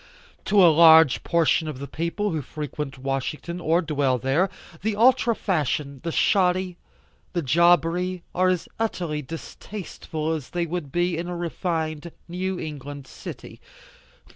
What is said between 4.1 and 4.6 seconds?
there,